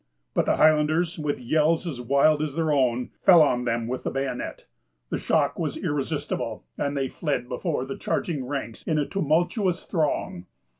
But 0.33 0.47
the 0.47 0.55
Highlanders, 0.55 1.19
with 1.19 1.39
yells 1.39 1.85
as 1.85 2.01
wild 2.01 2.41
as 2.41 2.55
their 2.55 2.71
own, 2.71 3.11
fell 3.21 3.43
on 3.43 3.65
them 3.65 3.85
with 3.85 4.01
the 4.03 4.09
bayonet. 4.09 4.65
The 5.09 5.19
shock 5.19 5.59
was 5.59 5.77
irresistible, 5.77 6.65
and 6.75 6.97
they 6.97 7.07
fled 7.07 7.47
before 7.47 7.85
the 7.85 7.99
charging 7.99 8.43
ranks 8.47 8.81
in 8.81 8.97
a 8.97 9.05
tumultuous 9.05 9.85
throng. 9.85 10.47